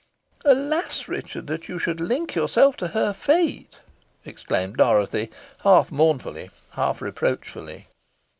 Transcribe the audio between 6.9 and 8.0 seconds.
reproachfully.